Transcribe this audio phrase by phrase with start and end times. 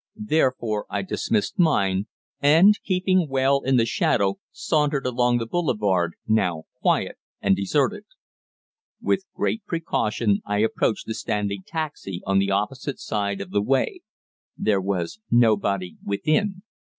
[0.15, 2.07] Therefore I dismissed mine,
[2.39, 8.05] and, keeping well in the shadow, sauntered along the boulevard, now quiet and deserted.
[8.99, 14.01] With great precaution I approached the standing taxi on the opposite side of the way.
[14.57, 16.63] There was nobody within.